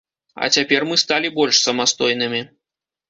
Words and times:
А 0.45 0.47
цяпер 0.57 0.85
мы 0.91 0.97
сталі 1.03 1.31
больш 1.37 1.55
самастойнымі. 1.67 2.41